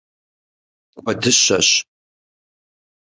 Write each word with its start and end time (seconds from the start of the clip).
Куэдыщэщ! 0.97 1.69